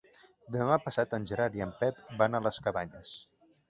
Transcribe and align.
Demà 0.55 0.77
passat 0.85 1.13
en 1.19 1.29
Gerard 1.33 1.61
i 1.61 1.65
en 1.69 1.77
Pep 1.85 2.03
van 2.25 2.39
a 2.39 2.45
les 2.49 2.63
Cabanyes. 2.67 3.19